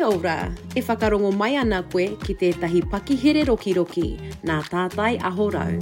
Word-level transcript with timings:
Kia 0.00 0.08
ora, 0.08 0.48
e 0.72 0.80
whakarongo 0.80 1.28
mai 1.36 1.58
ana 1.60 1.82
koe 1.84 2.06
ki 2.24 2.32
tētahi 2.40 2.80
pakihere 2.92 3.42
roki 3.44 3.74
roki, 3.76 4.04
nā 4.48 4.56
tātai 4.72 5.18
aho 5.30 5.50
rau. 5.52 5.74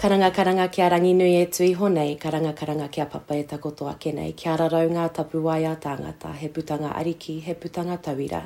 Karanga 0.00 0.30
karanga 0.32 0.70
kia 0.78 0.88
rangi 0.94 1.12
nui 1.20 1.36
e 1.36 1.44
tui 1.52 1.68
honei, 1.76 2.16
karanga 2.24 2.54
karanga 2.62 2.88
kia 2.96 3.04
papa 3.04 3.36
e 3.36 3.44
takotoa 3.50 3.98
kenei, 4.00 4.32
kia 4.32 4.56
rarau 4.56 4.88
ngā 4.96 5.04
tapu 5.20 5.44
wai 5.48 5.66
a 5.68 5.74
tāngata, 5.76 6.32
he 6.34 6.48
putanga 6.48 6.94
ariki, 7.02 7.42
he 7.42 7.52
putanga 7.64 8.00
tawira. 8.08 8.44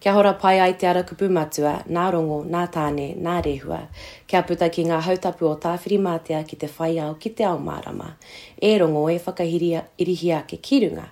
Kia 0.00 0.12
hora 0.12 0.32
pai 0.36 0.58
ai 0.60 0.72
te 0.76 0.86
ara 0.86 1.02
kupu 1.08 1.28
matua, 1.32 1.72
nā 1.88 2.04
rongo, 2.12 2.42
nā 2.52 2.66
tāne, 2.74 3.06
nā 3.26 3.38
rehua. 3.44 3.78
Kia 4.28 4.42
puta 4.44 4.68
ki 4.72 4.84
ngā 4.90 4.98
hautapu 5.06 5.48
o 5.48 5.54
tā 5.62 5.72
whirimātea 5.80 6.42
ki 6.50 6.58
te 6.64 6.68
whai 6.74 6.90
au 7.06 7.14
ki 7.20 7.32
te 7.38 7.46
ao 7.48 7.56
mārama. 7.68 8.10
E 8.60 8.74
rongo 8.78 9.06
e 9.10 9.16
whakahirihi 9.24 10.32
ake 10.38 10.58
ki 10.68 10.80
runga. 10.84 11.06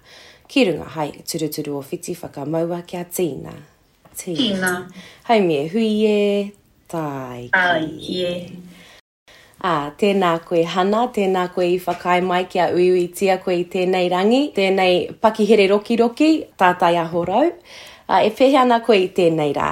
Ki 0.48 0.66
runga, 0.68 0.88
hai, 0.98 1.06
turuturu 1.24 1.78
o 1.78 1.80
whiti 1.88 2.14
whakamaua 2.18 2.82
kia 2.86 3.04
tīna. 3.06 3.54
Tīna. 4.20 4.38
tīna. 4.42 4.72
Hei 5.30 5.40
mie, 5.40 5.62
hui 5.72 5.88
e 6.10 6.52
tai 6.92 7.46
ki. 7.46 7.56
Tai 7.56 8.20
e. 8.20 8.34
Ā, 9.64 9.68
ah, 9.70 9.86
tēnā 9.96 10.34
koe 10.44 10.60
hana, 10.68 11.06
tēnā 11.16 11.46
koe 11.54 11.64
i 11.78 11.80
whakai 11.80 12.20
mai 12.20 12.42
kia 12.52 12.66
uiui 12.76 13.06
tia 13.16 13.38
koe 13.40 13.54
i 13.62 13.64
tēnei 13.72 14.10
rangi, 14.12 14.42
tēnei 14.52 14.98
pakihere 15.24 15.64
roki 15.72 15.96
roki, 15.96 16.28
tātai 16.60 16.92
ahorau. 17.00 17.48
Tēnei 17.48 17.90
a 18.06 18.20
e 18.24 18.30
whehe 18.38 18.56
ana 18.60 18.80
koe 18.84 18.98
i 19.00 19.08
tēnei 19.16 19.52
rā. 19.56 19.68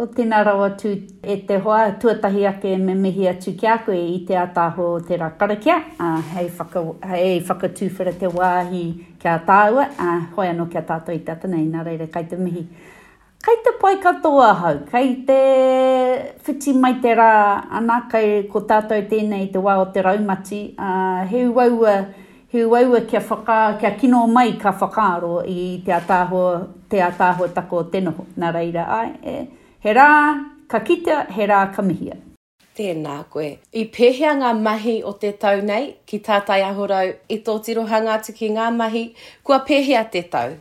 O 0.00 0.06
tēnā 0.08 0.38
rawa 0.46 0.70
tū 0.80 0.92
e 1.20 1.34
te 1.44 1.58
hoa, 1.60 1.90
tuatahi 2.00 2.46
ake 2.48 2.70
me 2.80 2.94
mihi 2.96 3.26
atu 3.28 3.52
ki 3.58 3.66
a 3.68 3.74
koe 3.84 3.98
i 4.00 4.22
te 4.28 4.36
atāho 4.40 4.86
o 4.94 5.00
te 5.04 5.18
rā 5.20 5.28
karakia. 5.36 5.74
A, 6.00 6.14
hei, 6.36 6.48
whaka, 6.60 6.84
hei 7.10 7.42
whakatūwhira 7.44 8.14
te 8.22 8.30
wāhi 8.32 8.84
ki 9.20 9.28
a 9.28 9.34
tāua, 9.44 9.90
a 10.00 10.14
hoi 10.36 10.46
anō 10.54 10.70
ki 10.72 10.80
a 10.80 10.84
tātou 10.88 11.12
i 11.12 11.20
te 11.26 11.34
atanei, 11.34 11.66
nā 11.68 11.84
reire 11.84 12.08
kai 12.14 12.24
te 12.30 12.40
mihi. 12.40 12.64
Kei 13.44 13.60
te 13.64 13.72
pai 13.80 13.96
katoa 14.04 14.48
hau, 14.62 14.72
kei 14.88 15.12
te 15.28 15.36
whiti 16.48 16.74
mai 16.76 16.94
te 17.04 17.12
rā 17.16 17.30
anā 17.76 18.02
kei 18.12 18.46
ko 18.52 18.64
tātou 18.68 19.04
tēnei 19.12 19.50
te 19.52 19.60
wā 19.64 19.78
o 19.84 19.86
te 19.92 20.04
raumati, 20.04 20.64
a, 20.80 20.96
hei 21.28 21.44
wau 21.46 21.84
a, 21.88 22.00
uh, 22.08 22.19
he 22.52 22.64
waiwa 22.64 23.00
kia 23.00 23.20
whaka, 23.30 23.74
kia 23.80 23.90
kino 23.90 24.26
mai 24.26 24.52
ka 24.52 24.70
whakaaro 24.72 25.38
i 25.46 25.78
te 25.86 25.92
atāho, 25.92 26.42
te 26.90 26.98
atāho 27.00 27.48
tako 27.54 27.82
tenoho. 27.84 28.26
Nā 28.38 28.52
reira, 28.54 28.86
ai, 28.88 29.12
e, 29.24 29.76
he 29.80 29.94
rā 29.94 30.08
ka 30.68 30.80
kita, 30.80 31.26
he 31.30 31.46
rā 31.46 31.58
ka 31.74 31.82
mihia. 31.82 32.16
Tēnā 32.76 33.20
koe. 33.30 33.50
I 33.74 33.84
pēhea 33.94 34.32
ngā 34.40 34.50
mahi 34.62 34.96
o 35.02 35.12
te 35.12 35.30
tau 35.32 35.62
nei, 35.62 35.94
ki 36.06 36.18
tātai 36.26 36.60
ahorau, 36.66 37.12
i 37.34 37.38
tō 37.46 37.54
tirohanga 37.66 38.18
tu 38.26 38.34
ki 38.36 38.48
ngā 38.56 38.66
mahi, 38.80 39.04
kua 39.44 39.60
pēhea 39.70 40.02
te 40.10 40.22
tau. 40.34 40.56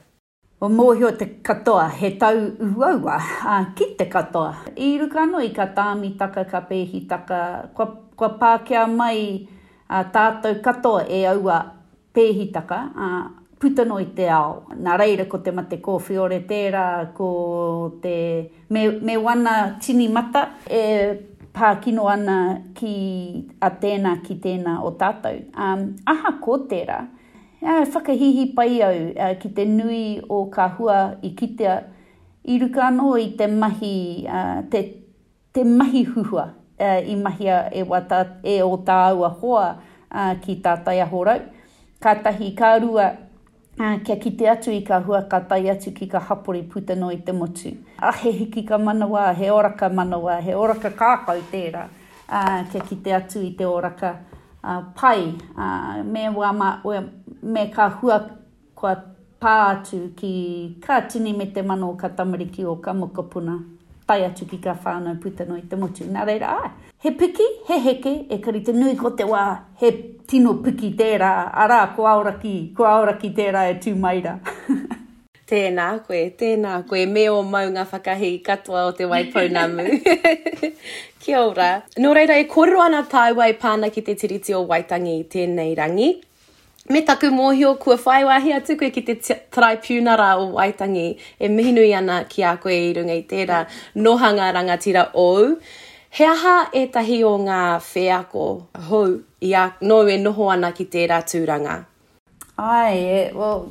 O 0.61 0.67
mōhi 0.69 1.09
te 1.17 1.25
katoa, 1.49 1.89
he 2.01 2.09
tau 2.21 2.35
uaua, 2.65 3.15
a, 3.47 3.59
ki 3.77 3.93
te 3.97 4.05
katoa. 4.11 4.53
I 4.75 4.91
ruka 4.99 5.25
no 5.25 5.39
i 5.41 5.49
ka 5.55 5.69
tāmi 5.77 6.13
taka, 6.19 6.43
ka 6.45 6.61
pēhi 6.69 7.05
taka, 7.09 7.41
kua, 7.77 7.87
kua 8.19 8.31
pākea 8.41 8.85
mai 8.95 9.19
a, 9.87 10.03
tātou 10.13 10.59
katoa 10.65 11.05
e 11.07 11.23
aua 11.31 11.59
pēhitaka, 12.15 12.77
uh, 12.95 13.23
puta 13.59 13.83
noi 13.85 14.05
te 14.15 14.29
ao. 14.31 14.63
Nā 14.75 14.97
reira 14.99 15.25
ko 15.29 15.39
te 15.43 15.52
mate 15.52 15.79
ko 15.83 15.97
fiore 15.99 16.41
tērā, 16.47 16.85
ko 17.17 17.29
te 18.03 18.15
me, 18.73 18.85
me 19.02 19.17
wana 19.17 19.57
tini 19.83 20.07
mata 20.09 20.45
e 20.67 20.83
kino 21.83 22.05
ana 22.07 22.37
ki 22.77 22.91
a 23.61 23.67
tēnā 23.81 24.13
ki 24.23 24.37
tēnā 24.43 24.77
o 24.87 24.93
tātou. 24.97 25.41
Um, 25.59 25.89
aha 26.07 26.35
ko 26.45 26.59
tērā, 26.71 26.99
uh, 27.61 27.81
whakahihi 27.93 28.45
pai 28.55 28.71
au 28.87 28.93
uh, 29.09 29.33
ki 29.41 29.52
te 29.57 29.65
nui 29.67 30.17
o 30.31 30.45
ka 30.53 30.69
hua 30.80 30.99
i 31.27 31.33
kitea 31.35 31.80
i 32.49 32.58
ruka 32.64 32.87
anō 32.87 33.11
i 33.21 33.27
te 33.37 33.49
mahi, 33.52 33.97
uh, 34.23 34.64
te, 34.71 34.86
te 35.53 35.65
mahi 35.67 36.05
huhua 36.14 36.47
uh, 36.55 36.97
i 37.03 37.20
mahia 37.20 37.65
e, 37.76 37.83
wata, 37.86 38.23
e 38.41 38.61
o 38.64 38.77
tā 38.87 39.02
aua 39.11 39.30
hoa 39.41 39.65
uh, 39.81 40.31
ki 40.41 40.61
tātai 40.65 41.02
ahorau. 41.03 41.43
Uh, 41.43 41.55
katahi 41.99 42.52
ka 42.55 42.80
rua 42.80 43.17
uh, 43.80 44.02
kia 44.04 44.15
kite 44.15 44.49
atu 44.49 44.71
i 44.71 44.82
ka 44.82 44.99
hua 44.99 45.21
ka 45.27 45.37
atu 45.49 45.92
ki 45.93 46.08
ka 46.08 46.20
hapori 46.20 46.64
puta 46.64 46.95
no 46.95 47.08
i 47.11 47.17
te 47.17 47.32
motu. 47.32 47.76
A 48.02 48.11
he 48.11 48.32
hiki 48.32 48.64
ka 48.64 48.77
manawa, 48.77 49.33
he 49.36 49.48
oraka 49.49 49.89
manawa, 49.92 50.42
he 50.42 50.52
oraka 50.54 50.89
kākau 50.92 51.42
tērā 51.52 51.89
uh, 52.30 52.64
kia 52.71 52.82
kite 52.82 53.11
atu 53.14 53.42
i 53.43 53.52
te 53.52 53.65
oraka 53.65 54.15
uh, 54.64 54.82
pai. 54.95 55.36
Uh, 55.58 56.04
me, 56.04 56.27
wama, 56.30 56.54
ma, 56.54 56.82
we, 56.83 56.99
me 57.43 57.67
ka 57.67 57.89
hua 57.89 58.20
kua 58.76 58.95
pā 59.42 59.55
atu 59.76 60.11
ki 60.15 60.77
ka 60.83 61.02
tini 61.02 61.33
me 61.33 61.52
te 61.52 61.61
mano 61.61 61.92
o 61.92 61.95
ka 61.98 62.09
tamariki 62.09 62.64
o 62.67 62.77
ka 62.77 62.93
mokapuna 62.93 63.59
pai 64.09 64.21
atu 64.27 64.45
ki 64.52 64.58
ka 64.65 64.73
whānau 64.86 65.14
puta 65.23 65.45
noi 65.49 65.61
te 65.71 65.77
mutu. 65.81 66.05
Nā 66.17 66.25
reira, 66.30 66.53
ai, 66.64 66.71
he 67.05 67.11
piki, 67.21 67.49
he 67.70 67.77
heke, 67.86 68.14
e 68.36 68.37
kari 68.47 68.64
te 68.70 68.73
nui 68.80 68.95
ko 69.03 69.11
te 69.21 69.27
wā, 69.31 69.43
he 69.83 69.92
tino 70.33 70.55
piki 70.67 70.89
tērā, 71.02 71.30
arā, 71.65 71.80
ko 71.97 72.08
aura 72.15 72.33
ki, 72.43 72.55
ko 72.80 72.89
aura 72.95 73.14
ki 73.23 73.31
tērā 73.42 73.67
e 73.73 73.75
tū 73.86 73.93
maira. 74.08 74.33
tēnā 75.52 75.87
koe, 76.08 76.23
tēnā 76.42 76.73
koe, 76.89 77.03
me 77.17 77.27
o 77.33 77.37
maunga 77.53 77.86
whakahi 77.92 78.31
katoa 78.49 78.87
o 78.89 78.95
te 78.97 79.08
Waipounamu. 79.09 79.87
Kia 81.21 81.43
ora. 81.45 81.70
Nō 82.05 82.11
reira, 82.17 82.37
e 82.41 82.49
kōrero 82.55 82.81
ana 82.87 83.03
tāua 83.14 83.52
pāna 83.65 83.93
ki 83.93 84.05
te 84.09 84.17
tiriti 84.23 84.58
o 84.58 84.65
Waitangi, 84.73 85.20
tēnei 85.36 85.73
rangi. 85.83 86.09
Me 86.89 87.02
taku 87.05 87.26
mōhio 87.30 87.76
kua 87.77 87.95
whai 88.05 88.23
wahi 88.26 88.52
atu 88.55 88.76
koe 88.76 88.88
ki 88.94 89.02
te 89.08 89.14
traipunara 89.55 90.30
o 90.42 90.48
Waitangi 90.55 91.04
e 91.39 91.50
mihinui 91.58 91.92
ana 91.94 92.16
ki 92.32 92.44
a 92.44 92.54
koe 92.64 92.73
i 92.73 92.88
runga 92.98 93.17
tērā 93.33 93.60
nohanga 94.08 94.48
rangatira 94.55 95.04
ou. 95.26 95.52
He 96.20 96.26
aha 96.30 96.55
e 96.73 96.88
tahi 96.95 97.20
o 97.30 97.36
ngā 97.45 97.60
whēako 97.92 98.48
hou 98.88 99.04
i 99.45 99.54
a 99.61 99.67
no 99.92 100.00
e 100.08 100.17
noho 100.23 100.50
ana 100.55 100.72
ki 100.80 100.88
tērā 100.95 101.22
tūranga? 101.32 101.76
Ai, 102.58 102.98
e, 102.98 103.23
well, 103.38 103.67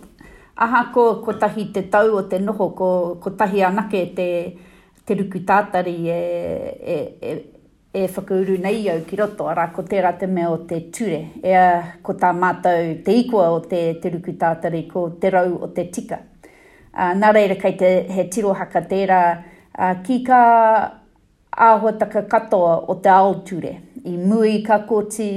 aha 0.55 0.85
ko, 0.95 1.09
ko 1.27 1.35
tahi 1.43 1.67
te 1.75 1.83
tau 1.97 2.15
o 2.23 2.23
te 2.31 2.39
noho, 2.39 2.71
ko, 2.79 2.93
ko 3.25 3.35
tahi 3.43 3.67
anake 3.73 4.05
te, 4.21 4.31
te 5.03 5.19
ruku 5.19 5.43
tātari 5.50 5.99
e, 6.21 6.23
e, 6.95 7.00
e, 7.35 7.37
e 8.04 8.09
whakauru 8.12 8.56
nei 8.60 8.88
au 8.91 9.00
ki 9.04 9.16
roto, 9.19 9.47
ara 9.50 9.66
ko 9.75 9.82
tērā 9.82 10.12
te 10.20 10.26
me 10.31 10.44
o 10.47 10.59
te 10.69 10.78
ture, 10.94 11.19
e 11.42 11.54
ko 12.04 12.14
tā 12.20 12.31
mātou 12.36 12.92
te 13.04 13.14
ikua 13.25 13.48
o 13.54 13.59
te 13.66 13.81
teruku 14.03 14.36
tātari, 14.38 14.84
ko 14.91 15.06
te 15.20 15.31
rau 15.34 15.56
o 15.59 15.69
te 15.75 15.88
tika. 15.94 16.20
A, 16.92 17.10
nā 17.19 17.32
reira 17.34 17.56
kai 17.60 17.75
te 17.81 17.91
he 18.14 18.25
tirohaka 18.32 18.84
tērā, 18.92 19.20
uh, 19.75 19.94
ki 20.06 20.19
ka 20.26 20.41
āhuataka 21.58 22.22
katoa 22.31 22.76
o 22.94 22.98
te 23.03 23.10
ao 23.10 23.32
ture, 23.48 23.75
i 24.06 24.14
mui 24.14 24.60
ka 24.66 24.81
koti, 24.87 25.28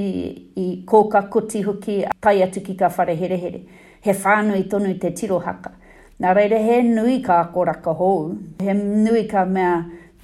i 0.62 0.66
kō 0.86 1.00
ka 1.16 1.24
koti 1.34 1.64
hoki, 1.66 1.98
tai 2.22 2.36
atu 2.46 2.62
ki 2.62 2.76
ka 2.78 2.92
whare 2.96 3.16
here 3.18 3.36
here. 3.42 3.64
He 4.02 4.14
whānui 4.14 4.68
tonu 4.70 4.94
te 5.02 5.10
tirohaka. 5.18 5.74
Nā 6.22 6.36
reira 6.38 6.60
he 6.62 6.80
nui 6.86 7.18
ka 7.26 7.40
akoraka 7.48 7.96
hou, 7.98 8.36
he 8.62 8.74
nui 8.78 9.24
ka 9.30 9.44
mea, 9.46 9.74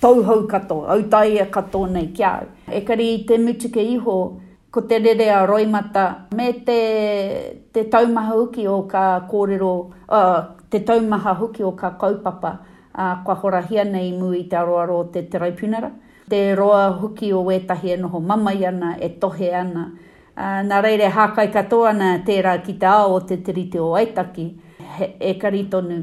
tauhau 0.01 0.43
kato, 0.47 0.85
au 0.87 1.03
tai 1.03 1.39
e 1.39 1.47
kato 1.51 1.85
nei 1.87 2.07
kia 2.13 2.33
au. 2.39 2.47
E 2.73 2.81
kari 2.83 3.25
te 3.29 3.39
mutu 3.39 3.69
ke 3.71 3.81
iho, 3.83 4.41
ko 4.71 4.81
te 4.83 4.99
rere 4.99 5.29
a 5.31 5.45
roimata, 5.47 6.27
me 6.35 6.53
te, 6.63 7.61
te 7.73 7.85
taumaha 7.89 8.35
uki 8.35 8.67
o 8.69 8.83
ka 8.83 9.21
kōrero, 9.31 9.73
uh, 10.09 10.43
te 10.71 10.81
taumaha 10.85 11.37
uki 11.43 11.63
o 11.63 11.73
ka 11.73 11.91
kaupapa, 11.99 12.53
uh, 12.95 13.23
kwa 13.25 13.35
hora 13.35 13.63
hia 13.63 13.85
nei 13.85 14.13
mui 14.13 14.45
te 14.49 14.57
aroaro 14.57 15.03
te 15.13 15.23
te 15.29 15.39
raipunara. 15.39 15.91
Te 16.31 16.55
roa 16.55 16.91
huki 17.01 17.33
o 17.33 17.41
wetahi 17.45 17.95
e 17.95 17.97
noho 17.97 18.21
mamai 18.21 18.67
ana, 18.69 18.97
e 19.01 19.09
tohe 19.19 19.51
ana. 19.57 19.87
Uh, 20.39 20.61
nā 20.69 20.83
reire 20.85 21.09
hākai 21.11 21.49
katoa 21.53 21.89
ana 21.95 22.11
tērā 22.27 22.59
ki 22.63 22.77
te 22.79 22.87
ao 22.87 23.15
o 23.17 23.21
te 23.27 23.39
tiriti 23.43 23.81
o 23.83 23.95
aitaki, 23.99 24.45
he, 24.99 25.13
e 25.33 25.35
kari 25.41 25.65
tonu 25.73 26.03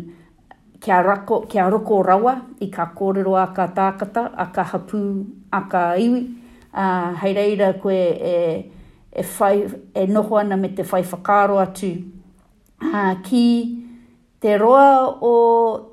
kia, 0.85 1.01
rako, 1.01 1.39
kia 1.49 1.63
roko 1.73 2.03
rawa 2.05 2.33
i 2.61 2.67
ka 2.71 2.85
kōrero 2.97 3.33
a 3.41 3.47
ka 3.57 3.65
tākata, 3.73 4.23
a 4.37 4.45
ka 4.53 4.63
hapū, 4.71 5.01
a 5.51 5.61
ka 5.71 5.83
iwi. 5.97 6.21
Uh, 6.75 7.15
hei 7.21 7.31
reira 7.37 7.71
koe 7.81 7.95
e, 8.01 8.35
e, 9.09 9.23
whai, 9.37 9.63
e 10.01 10.05
noho 10.11 10.37
ana 10.41 10.57
me 10.59 10.69
te 10.77 10.83
whai 10.89 11.01
whakaro 11.07 11.57
atu. 11.63 11.89
Uh, 12.83 13.15
ki 13.25 13.43
te 14.43 14.57
roa 14.61 14.83
o 15.25 15.31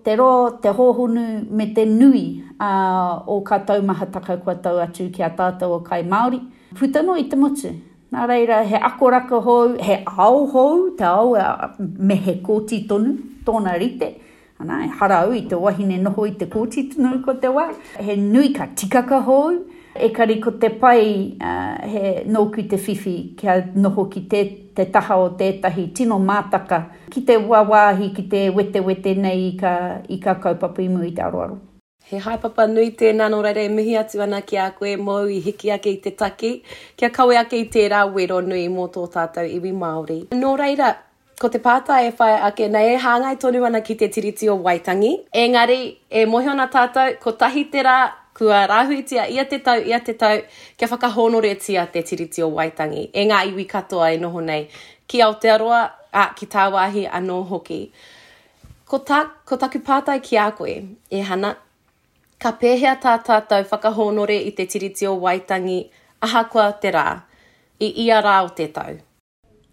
te 0.04 0.16
roa 0.18 0.50
te 0.60 0.72
hōhonu 0.76 1.24
me 1.50 1.68
te 1.76 1.84
nui 1.88 2.24
uh, 2.58 3.22
o 3.30 3.40
ka 3.46 3.60
taumahataka 3.68 4.36
kua 4.44 4.56
tau 4.60 4.82
atu 4.84 5.06
ki 5.14 5.22
a 5.24 5.30
tātou 5.38 5.78
o 5.78 5.80
kai 5.86 6.02
Māori. 6.04 6.42
Putano 6.76 7.14
i 7.20 7.24
te 7.32 7.38
motu. 7.40 7.70
Nā 8.12 8.26
reira, 8.28 8.58
he 8.68 8.76
ako 8.76 9.08
raka 9.14 9.38
hou, 9.46 9.72
he 9.80 10.02
au 10.20 10.42
hou, 10.52 10.84
te 10.98 11.06
au 11.08 11.32
me 12.10 12.18
he 12.26 12.36
kōti 12.44 12.82
tonu, 12.90 13.14
tōna 13.46 13.78
rite. 13.80 14.10
Ana, 14.62 14.84
e 14.84 14.88
harau 14.94 15.32
i 15.34 15.42
te 15.50 15.56
wahine 15.58 15.96
noho 16.04 16.26
i 16.28 16.32
te 16.38 16.46
kōti 16.52 16.82
tunu 16.92 17.16
ko 17.24 17.34
te 17.42 17.48
wā. 17.50 17.64
He 17.98 18.16
nui 18.16 18.52
ka 18.54 18.66
tikaka 18.78 19.18
hou. 19.26 19.56
E 20.04 20.08
kari 20.16 20.36
ko 20.40 20.52
te 20.62 20.68
pai 20.82 21.32
uh, 21.40 21.82
he 21.82 22.12
nōku 22.34 22.62
te 22.70 22.78
whiwhi 22.84 23.14
kia 23.38 23.56
noho 23.74 24.04
ki 24.12 24.22
te, 24.32 24.42
te 24.78 24.86
taha 24.94 25.18
o 25.20 25.26
tētahi 25.40 25.84
tino 25.98 26.16
mātaka 26.22 26.78
ki 27.12 27.20
te 27.28 27.36
wāwāhi, 27.42 28.08
ki 28.16 28.24
te 28.32 28.46
wete 28.56 28.80
wete 28.86 29.12
nei 29.20 29.50
i 29.50 29.52
ka, 29.60 29.74
i 30.08 30.18
ka 30.22 30.38
kaupapa 30.40 30.80
imu 30.86 31.02
i 31.10 31.12
te 31.12 31.20
aroaro. 31.26 31.58
He 32.08 32.20
haepapa 32.24 32.64
nui 32.72 32.92
te 32.96 33.12
nano 33.12 33.42
rere 33.44 33.66
mihi 33.68 33.98
atu 34.00 34.22
ana 34.24 34.40
ki 34.46 34.56
a 34.64 34.70
koe 34.78 34.96
mou 34.96 35.28
i 35.28 35.42
hiki 35.44 35.74
ake 35.76 35.92
i 35.92 36.00
te 36.08 36.14
taki. 36.16 36.54
Kia 36.96 37.10
kawe 37.12 37.36
ake 37.42 37.58
i 37.60 37.66
te 37.66 37.82
tērā 37.84 38.06
wero 38.16 38.40
nui 38.42 38.64
mō 38.72 38.88
tō 38.96 39.04
tātou 39.14 39.44
iwi 39.58 39.70
Māori. 39.76 40.22
Nō 40.38 40.56
reira, 40.60 40.94
ko 41.42 41.48
te 41.50 41.58
pāta 41.58 41.96
e 42.06 42.12
whae 42.14 42.36
ake 42.46 42.68
na 42.70 42.80
e 42.86 42.92
hāngai 43.02 43.34
tonu 43.42 43.64
ana 43.66 43.80
ki 43.86 43.96
te 43.98 44.06
tiriti 44.14 44.46
o 44.50 44.54
Waitangi. 44.62 45.08
Engari, 45.42 45.78
e 46.06 46.22
mohi 46.30 46.50
ona 46.52 46.68
tātou, 46.70 47.16
ko 47.24 47.32
tahi 47.40 47.64
te 47.72 47.82
rā, 47.82 47.96
kua 48.38 48.60
rāhuitia 48.70 49.24
ia 49.36 49.42
te 49.50 49.58
tau, 49.66 49.82
ia 49.90 49.98
te 50.06 50.14
tau, 50.20 50.38
kia 50.78 50.86
whakahonoretia 50.92 51.88
te 51.92 52.04
tiriti 52.06 52.44
o 52.46 52.52
Waitangi. 52.54 53.08
E 53.10 53.26
ngā 53.30 53.40
iwi 53.50 53.66
katoa 53.74 54.12
e 54.14 54.20
noho 54.22 54.44
nei, 54.46 54.68
ki 55.10 55.24
Aotearoa, 55.26 55.80
a, 56.14 56.28
ki 56.38 56.46
tāwahi 56.54 57.08
anō 57.20 57.40
hoki. 57.50 57.80
Ko, 58.86 59.02
ta, 59.10 59.22
ko 59.48 59.58
taku 59.58 59.82
pātai 59.82 60.20
ki 60.22 60.38
a 60.38 60.48
koe, 60.56 60.78
e 61.10 61.26
hana, 61.28 61.56
ka 62.42 62.54
pēhea 62.62 62.94
tā 63.02 63.16
tātou 63.26 63.66
whakahonore 63.72 64.38
i 64.46 64.54
te 64.54 64.68
tiriti 64.70 65.10
o 65.10 65.18
Waitangi, 65.26 65.80
aha 66.22 66.46
kua 66.54 66.70
te 66.84 66.94
rā, 66.94 67.08
i 67.82 67.90
ia 68.06 68.22
rā 68.22 68.38
o 68.46 68.54
te 68.58 68.70
tau. 68.76 69.00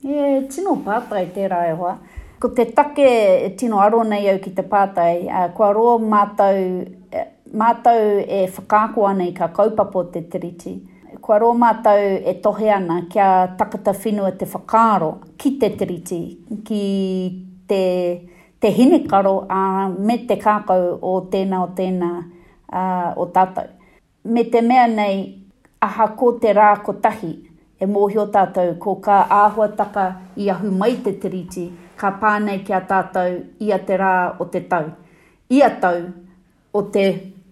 E 0.02 0.46
tino 0.48 0.78
pātai 0.86 1.26
tērā 1.36 1.58
e 1.68 1.74
hoa. 1.76 1.98
Ko 2.40 2.48
te 2.56 2.66
take 2.72 3.04
e 3.46 3.50
tino 3.60 3.82
aro 3.84 4.00
nei 4.08 4.30
au 4.32 4.38
ki 4.40 4.54
te 4.56 4.64
pātai, 4.64 5.26
uh, 5.28 5.50
kua 5.56 5.74
roa 5.76 5.98
mātau, 6.00 6.62
mātau 7.60 8.00
e, 8.22 8.46
e 8.46 8.46
whakāko 8.56 9.04
ana 9.10 9.28
i 9.28 9.34
ka 9.36 9.50
kaupapo 9.56 10.06
te 10.14 10.22
tiriti. 10.32 10.78
Kua 11.20 11.42
roa 11.44 11.58
mātau 11.66 12.00
e 12.00 12.32
tohe 12.46 12.70
ana 12.72 13.02
kia 13.12 13.26
takata 13.60 13.92
whinua 13.92 14.32
te 14.40 14.48
whakāro 14.48 15.12
ki 15.38 15.52
te 15.60 15.72
tiriti, 15.82 16.22
ki 16.64 16.88
te, 17.68 17.84
te 18.56 18.72
hinekaro 18.80 19.36
a 19.52 19.66
uh, 19.66 20.00
me 20.00 20.22
te 20.32 20.40
kākau 20.40 20.96
o 21.02 21.18
tēnā 21.34 21.60
o 21.66 21.68
tēnā 21.76 22.12
uh, 22.16 23.20
o 23.20 23.28
tātau. 23.36 23.68
Me 24.32 24.48
te 24.48 24.62
mea 24.64 24.88
nei, 24.96 25.22
aha 25.84 26.08
ko 26.20 26.38
te 26.40 26.56
rā 26.56 26.72
ko 26.88 26.96
tahi, 27.04 27.36
e 27.80 27.88
mōhio 27.88 28.26
tātou 28.34 28.74
ko 28.84 28.96
ka 29.04 29.20
āhuataka 29.32 30.06
i 30.44 30.50
ahu 30.52 30.68
mai 30.76 30.98
te 31.04 31.14
tiriti, 31.22 31.64
ka 31.98 32.10
pānei 32.22 32.60
ki 32.68 32.76
tātou 32.88 33.38
i 33.64 33.72
a 33.72 33.78
te 33.88 33.96
rā 34.02 34.12
o 34.44 34.48
te 34.52 34.60
tau. 34.70 34.90
I 35.50 35.62
a 35.66 35.70
tau 35.82 36.02
o 36.76 36.82
te 36.94 37.06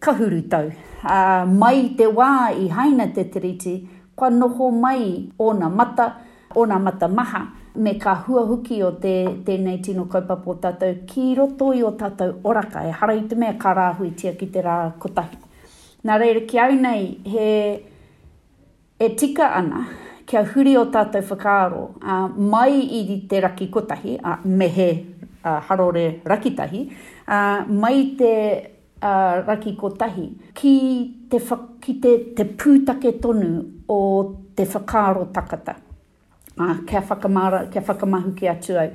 kahuru 0.03 0.41
tau. 0.51 0.67
A, 1.07 1.45
mai 1.47 1.87
te 1.97 2.09
wā 2.11 2.31
i 2.59 2.67
haina 2.75 3.07
te 3.15 3.23
tiriti, 3.31 3.77
kwa 4.17 4.29
noho 4.33 4.67
mai 4.75 5.07
ona 5.41 5.69
mata, 5.69 6.09
ona 6.59 6.77
mata 6.79 7.07
maha, 7.07 7.41
me 7.75 7.93
ka 8.01 8.15
hua 8.27 8.43
huki 8.49 8.81
o 8.83 8.91
te 9.03 9.13
tēnei 9.47 9.79
tino 9.85 10.05
kaupapo 10.11 10.57
tātou 10.63 11.05
ki 11.07 11.31
roto 11.39 11.71
i 11.77 11.85
o 11.87 11.93
tātou 11.95 12.41
oraka 12.49 12.81
e 12.83 12.91
hara 12.99 13.15
i 13.15 13.23
te 13.31 13.35
mea 13.39 13.53
ka 13.61 13.71
rāhui 13.77 14.11
tia 14.19 14.35
ki 14.35 14.49
te 14.57 14.65
rā 14.65 14.75
kotahi. 14.99 15.39
Nā 16.05 16.19
reira 16.21 16.43
ki 16.49 16.59
au 16.65 16.75
nei, 16.75 17.07
he 17.25 17.49
e 18.99 19.09
tika 19.15 19.53
ana 19.61 19.85
kia 20.27 20.41
huri 20.51 20.73
o 20.77 20.83
tātou 20.91 21.23
whakaaro, 21.23 21.83
uh, 22.03 22.25
mai 22.51 22.75
i 22.99 23.03
te 23.31 23.39
raki 23.43 23.69
kotahi, 23.71 24.17
uh, 24.19 24.39
mehe 24.45 24.87
uh, 25.43 25.61
harore 25.69 26.03
rakitahi, 26.27 26.81
uh, 27.31 27.63
mai 27.69 27.93
te 28.19 28.31
uh, 28.35 29.43
raki 29.47 29.75
kotahi, 29.79 30.27
ki 30.59 30.73
te, 31.31 31.39
wha, 31.47 31.59
ki 31.81 31.95
te, 32.03 32.13
te 32.37 32.47
pūtake 32.59 33.15
tonu 33.23 33.49
o 33.95 34.01
te 34.57 34.65
whakaaro 34.67 35.29
takata. 35.37 35.77
Uh, 36.59 36.75
kia, 36.89 37.01
whakamara, 37.05 37.63
kia 37.71 37.85
whakamahu 37.87 38.35
ki 38.39 38.51
atu 38.51 38.77
au. 38.83 38.87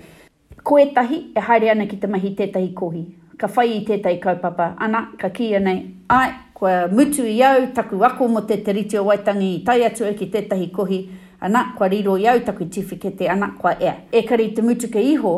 Koe 0.62 0.84
tahi, 0.94 1.26
e 1.32 1.48
haere 1.48 1.72
ana 1.72 1.88
ki 1.90 1.96
te 2.02 2.10
mahi 2.12 2.34
tētahi 2.38 2.72
kohi. 2.76 3.06
Ka 3.40 3.48
whai 3.56 3.68
i 3.78 3.84
tētahi 3.88 4.20
kaupapa, 4.22 4.74
ana, 4.84 5.06
ka 5.18 5.32
kia 5.34 5.62
nei, 5.64 5.80
ai, 6.12 6.34
koe 6.62 6.86
mutu 6.86 7.24
i 7.26 7.42
au 7.42 7.66
taku 7.74 8.04
ako 8.04 8.28
mo 8.28 8.40
te 8.40 8.56
teriti 8.64 8.98
o 8.98 9.04
waitangi 9.04 9.48
i 9.56 9.64
tai 9.66 9.82
atu 9.84 10.04
e 10.06 10.12
ki 10.14 10.28
tētahi 10.30 10.68
kohi, 10.70 10.98
ana 11.42 11.72
kua 11.76 11.88
riro 11.90 12.14
i 12.22 12.28
au 12.30 12.38
taku 12.46 12.68
i 12.68 12.68
tifi 12.70 12.98
ke 13.02 13.10
te 13.18 13.26
ana 13.28 13.48
kua 13.58 13.72
ea. 13.82 13.96
E 14.14 14.22
kari 14.22 14.50
te 14.54 14.62
mutu 14.62 14.86
ke 14.92 15.02
iho, 15.02 15.32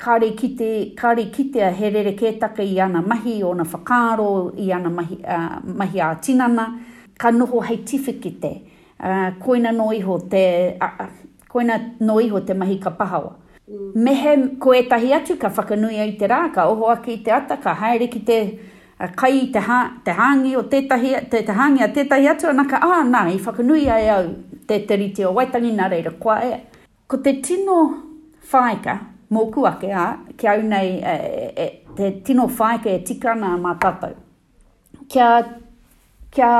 kāre 0.00 0.30
ki 0.36 0.52
kāre 0.96 1.26
ki 1.32 1.50
a 1.60 1.68
herere 1.76 2.14
ke 2.16 2.32
taka 2.40 2.62
i 2.64 2.78
ana 2.80 3.02
mahi 3.02 3.42
o 3.44 3.52
na 3.54 3.64
whakaaro, 3.68 4.30
i 4.64 4.72
ana 4.72 4.88
mahi, 4.90 5.18
uh, 5.24 5.60
mahi 5.82 6.00
a 6.06 6.16
tinana, 6.16 6.70
ka 7.20 7.30
noho 7.36 7.60
hei 7.68 7.82
tifi 7.84 8.14
ke 8.20 8.32
te, 8.40 8.54
uh, 9.00 9.30
koina 9.44 9.74
no 9.76 9.90
iho 9.92 10.16
te, 10.24 10.46
uh, 10.80 11.08
koina 11.52 11.76
no 12.00 12.16
iho 12.24 12.40
te 12.48 12.54
mahi 12.64 12.78
ka 12.80 12.90
pahawa. 12.90 13.36
Mm. 13.68 13.92
Mehe 14.08 14.34
ko 14.60 14.72
e 14.76 14.86
tahi 14.92 15.12
atu 15.20 15.36
ka 15.40 15.50
whakanui 15.56 16.00
ai 16.00 16.12
te 16.20 16.24
rā, 16.32 16.46
ka 16.54 16.64
oho 16.72 16.88
ake 16.92 17.18
te 17.24 17.30
ata, 17.32 17.60
ka 17.60 17.74
haere 17.82 18.08
ki 18.12 18.20
te, 18.30 18.40
kai 19.12 19.50
te, 19.52 19.58
ha, 19.58 19.78
te 20.04 20.12
hangi 20.14 20.54
o 20.56 20.62
tētahi, 20.70 21.14
te, 21.30 21.42
te 21.46 21.52
hangi 21.56 21.82
a 21.84 21.88
tētahi 21.92 22.28
atu, 22.30 22.48
anaka, 22.52 22.80
ah, 22.84 23.02
nā, 23.06 23.24
i 23.34 23.40
whakanui 23.42 23.86
ai 23.92 24.08
au 24.14 24.30
te 24.68 24.78
teriti 24.88 25.24
o 25.28 25.32
waitangi 25.36 25.72
nā 25.76 25.88
reira 25.92 26.12
kua 26.20 26.38
ea. 26.46 26.60
Ko 27.06 27.18
te 27.24 27.34
tino 27.44 27.78
whaika, 28.52 28.96
mō 29.34 29.42
kuake, 29.52 29.90
ha, 29.94 30.06
ki 30.38 30.48
au 30.54 30.62
nei, 30.68 30.96
e, 31.02 31.18
e, 31.64 31.68
te 31.96 32.10
tino 32.26 32.46
whaika 32.48 32.92
e 32.92 33.02
tika 33.06 33.34
nā 33.38 33.52
mā 33.60 33.74
tātou. 33.82 34.14
Kia, 35.10 35.28
kia 36.32 36.52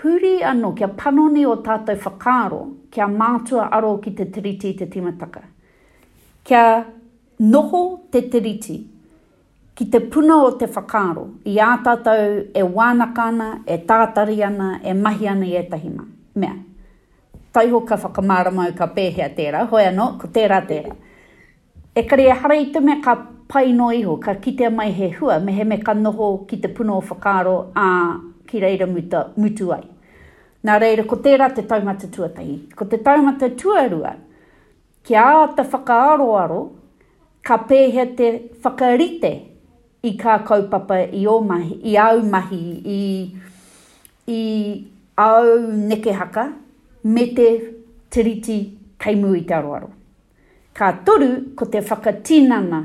huri 0.00 0.36
anō, 0.50 0.72
kia 0.78 0.90
panoni 0.98 1.44
o 1.48 1.58
tātou 1.66 1.98
whakāro, 2.08 2.62
kia 2.94 3.06
mātua 3.12 3.68
aro 3.76 3.96
ki 4.02 4.16
te 4.18 4.28
teriti 4.34 4.72
i 4.74 4.78
te 4.80 4.88
timataka. 4.90 5.44
Kia 6.48 6.64
noho 7.44 7.84
te 8.10 8.24
teriti, 8.32 8.80
ki 9.78 9.84
te 9.88 9.98
puna 10.10 10.40
o 10.42 10.48
te 10.58 10.66
whakaro, 10.66 11.36
i 11.46 11.52
ātātou 11.62 12.38
e 12.50 12.62
wānakana, 12.66 13.60
e 13.62 13.76
tātari 13.86 14.40
ana, 14.42 14.72
e 14.82 14.90
mahi 14.98 15.28
ana 15.30 15.46
i 15.46 15.52
etahi 15.54 15.92
Mea, 16.38 16.56
taiho 17.54 17.78
ka 17.86 17.94
whakamāramau 18.02 18.72
ka 18.74 18.88
pēhea 18.96 19.28
tērā, 19.36 19.60
hoi 19.70 19.84
anō, 19.92 20.06
ko 20.18 20.30
tērā 20.34 20.58
tērā. 20.66 20.96
E 21.94 22.02
kare 22.10 22.24
e 22.26 22.34
harai 22.40 22.64
te 22.74 22.82
me 22.82 22.96
ka 23.04 23.14
pai 23.50 23.70
no 23.72 23.92
iho, 23.94 24.16
ka 24.22 24.34
kite 24.42 24.66
mai 24.74 24.90
he 24.96 25.12
hua, 25.14 25.38
me 25.42 25.54
he 25.54 25.62
me 25.64 25.78
ka 25.86 25.94
noho 25.94 26.32
ki 26.50 26.58
te 26.64 26.70
puna 26.74 26.96
o 26.98 27.04
whakaro 27.12 27.54
a 27.78 27.86
ki 28.50 28.62
reira 28.66 28.88
muta, 28.90 29.24
mutu 29.38 29.70
ai. 29.78 29.84
Nā 30.66 30.80
reira, 30.82 31.04
ko 31.06 31.20
tērā 31.22 31.52
te 31.54 31.62
taumata 31.70 32.10
tuatahi. 32.16 32.56
Ko 32.74 32.86
te 32.86 32.98
taumata 32.98 33.50
tuarua, 33.62 34.16
ki 35.06 35.14
a 35.22 35.28
te 35.54 35.66
whakaaroaro, 35.76 36.62
ka 37.46 37.60
pēhea 37.70 38.08
te 38.18 38.32
whakarite, 38.64 39.36
i 40.02 40.12
kā 40.18 40.38
kaupapa 40.46 41.00
i 41.14 41.24
o 41.26 41.38
mahi, 41.42 41.74
i 41.90 41.96
au 41.98 42.20
mahi, 42.22 42.60
i, 42.86 43.00
i 44.30 44.40
au 45.18 45.58
nekehaka 45.90 46.44
me 47.04 47.24
te 47.34 47.48
tiriti 48.10 48.58
kei 49.00 49.16
mui 49.18 49.40
te 49.46 49.54
aroaro. 49.56 49.90
Ka 50.74 50.92
toru 51.04 51.28
ko 51.56 51.66
te 51.66 51.80
whakatinana 51.80 52.82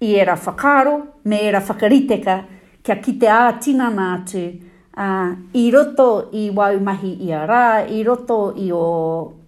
i 0.00 0.14
era 0.20 0.36
whakaro 0.36 0.94
me 1.24 1.42
era 1.48 1.60
whakariteka 1.60 2.38
kia 2.82 2.96
kite 3.02 3.26
a 3.26 3.58
tinana 3.60 4.10
atu 4.14 4.44
uh, 4.96 5.32
i 5.54 5.70
roto 5.74 6.10
i 6.32 6.48
wau 6.54 6.78
mahi 6.80 7.10
i 7.26 7.32
a 7.34 7.42
rā, 7.46 7.90
i 7.92 8.04
roto 8.04 8.52
i 8.56 8.70
o 8.72 8.84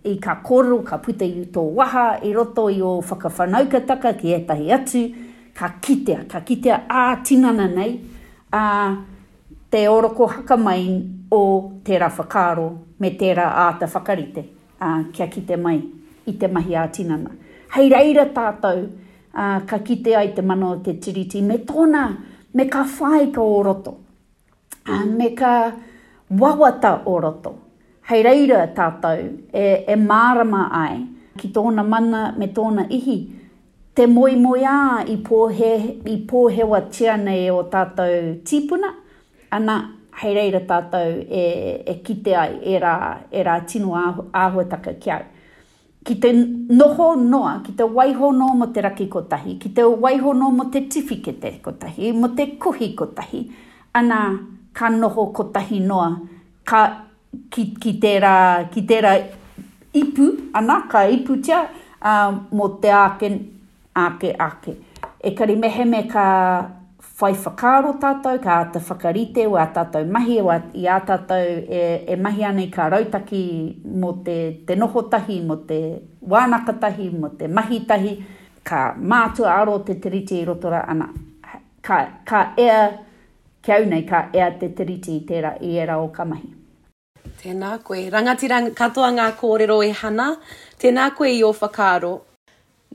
i 0.05 0.17
ka 0.19 0.41
koru, 0.43 0.81
ka 0.83 0.99
puta 0.99 1.25
i 1.25 1.45
tō 1.55 1.63
waha, 1.77 2.09
i 2.27 2.33
roto 2.35 2.67
i 2.71 2.81
o 2.83 2.97
whakawhanaukataka 3.07 4.13
ki 4.21 4.35
etahi 4.35 4.73
atu, 4.75 5.05
ka 5.55 5.69
kitea, 5.81 6.25
ka 6.29 6.41
kitea 6.41 6.79
ātinana 6.89 7.67
nei 7.75 7.95
a 8.51 8.97
te 9.73 9.85
oroko 9.89 10.27
hakamai 10.29 10.85
o 11.31 11.41
te 11.85 11.99
rawhakaro 11.99 12.69
me 13.01 13.11
te 13.21 13.33
ra 13.35 13.49
āta 13.67 13.87
whakarite 13.95 14.43
a 14.81 14.93
kia 15.13 15.27
kite 15.29 15.57
mai 15.61 15.79
i 16.27 16.33
te 16.33 16.47
mahi 16.47 16.75
tinana. 16.97 17.31
Hei 17.75 17.89
reira 17.91 18.27
tātou 18.35 18.85
a, 19.35 19.61
ka 19.67 19.79
kitea 19.79 20.23
i 20.29 20.33
te 20.37 20.43
mana 20.43 20.73
o 20.73 20.77
te 20.85 20.93
tiriti 21.03 21.41
me 21.43 21.57
tōna, 21.69 22.05
me 22.55 22.69
ka 22.69 22.85
whai 22.85 23.27
ka 23.33 23.41
oroto, 23.41 23.95
a, 24.87 25.05
me 25.05 25.31
ka 25.35 25.73
wawata 26.31 27.03
oroto. 27.09 27.55
Hei 28.11 28.23
reira 28.23 28.67
tātou 28.77 29.19
e, 29.51 29.85
e 29.89 29.97
mārama 29.97 30.67
ai 30.83 31.01
ki 31.39 31.49
tōna 31.53 31.83
mana 31.87 32.33
me 32.39 32.49
tōna 32.55 32.87
ihi, 32.93 33.19
te 33.95 34.07
moi 34.07 34.37
moi 34.37 34.65
a 34.65 35.05
i 35.07 35.17
pōhe, 35.19 35.99
i 36.09 36.15
pōhewa 36.29 36.79
tiana 36.91 37.35
e 37.37 37.51
o 37.53 37.59
tātou 37.69 38.31
tīpuna, 38.49 38.89
ana 39.53 39.75
hei 40.23 40.33
reira 40.37 40.63
tātou 40.69 41.19
e, 41.29 41.83
e 41.85 41.99
kite 42.07 42.33
ai 42.41 42.55
e 42.73 42.79
rā, 42.81 42.95
e 43.29 43.45
rā 43.45 43.59
tino 43.69 43.93
āhuataka 43.99 44.95
ki 45.03 45.13
au. 45.13 45.27
Ki 46.03 46.17
te 46.19 46.33
noho 46.35 47.11
noa, 47.21 47.59
ki 47.63 47.77
te 47.79 47.85
waiho 47.87 48.33
no 48.35 48.49
mo 48.59 48.71
te 48.75 48.83
raki 48.83 49.05
kotahi, 49.13 49.59
ki 49.63 49.75
te 49.77 49.85
waiho 49.87 50.33
no 50.35 50.49
mo 50.57 50.67
te 50.75 50.87
tifikete 50.91 51.53
kotahi, 51.63 52.15
mo 52.17 52.33
te 52.35 52.49
kuhi 52.59 52.95
kotahi, 52.99 53.45
ana 53.95 54.23
ka 54.75 54.89
noho 54.91 55.29
kotahi 55.37 55.79
noa, 55.85 56.09
ka, 56.67 56.83
ki, 57.53 57.69
ki, 57.79 57.95
te 58.03 58.17
rā, 58.25 58.35
ki 58.73 58.83
te 58.89 58.99
rā 59.05 59.15
ipu, 60.01 60.33
ana 60.59 60.81
ka 60.91 61.05
ipu 61.13 61.39
tia, 61.45 61.67
uh, 62.03 62.35
mo 62.51 62.73
te 62.83 62.91
āken, 62.97 63.39
ake 63.97 64.37
ake. 64.39 64.77
E 65.21 65.31
kari 65.35 65.57
mehe 65.57 65.85
me 65.85 66.03
ka 66.09 66.69
whai 67.21 67.33
whakaro 67.33 67.99
tātou, 68.01 68.43
ka 68.43 68.61
ata 68.61 68.79
whakarite 68.81 69.47
o 69.47 69.57
a 69.57 69.67
tātou 69.73 70.07
mahi, 70.11 70.41
o 70.41 70.51
i 70.75 70.87
a 70.87 70.99
tātou 71.01 71.45
e, 71.71 72.05
e 72.09 72.17
mahi 72.17 72.45
ane 72.45 72.71
ka 72.71 72.89
rautaki 72.91 73.85
mo 73.85 74.13
te, 74.27 74.65
te 74.67 74.75
noho 74.75 75.03
tahi, 75.11 75.41
mo 75.47 75.57
te 75.69 75.79
wānaka 76.29 76.75
tahi, 76.81 77.09
mo 77.11 77.29
te 77.29 77.47
mahi 77.47 77.79
tahi, 77.87 78.17
ka 78.65 78.95
mātua 78.99 79.55
aro 79.61 79.77
te 79.87 79.95
tiriti 80.03 80.41
i 80.41 80.45
rotora 80.47 80.83
ana. 80.89 81.07
Ka, 81.83 82.01
ka 82.27 82.43
ea, 82.59 82.83
ke 83.63 83.77
au 83.77 83.87
nei, 83.87 84.03
ka 84.09 84.27
ea 84.35 84.51
te 84.59 84.73
tiriti 84.75 85.21
i 85.21 85.23
tērā 85.29 85.55
i 85.63 85.77
era 85.83 86.01
o 86.03 86.11
ka 86.17 86.25
mahi. 86.27 86.51
Tēnā 87.43 87.77
koe, 87.87 88.03
rangatira 88.11 88.59
katoa 88.79 89.13
ngā 89.15 89.31
kōrero 89.39 89.79
e 89.87 89.95
hana, 90.03 90.29
tēnā 90.83 91.09
koe 91.19 91.31
i 91.35 91.43
o 91.47 91.53
whakaro, 91.55 92.17